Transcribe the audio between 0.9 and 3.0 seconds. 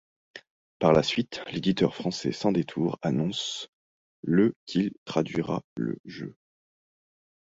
la suite, l'éditeur français Sans-Détour